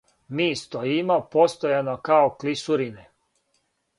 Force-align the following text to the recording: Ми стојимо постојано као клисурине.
Ми 0.37 0.45
стојимо 0.61 1.17
постојано 1.35 1.95
као 2.09 2.31
клисурине. 2.45 3.07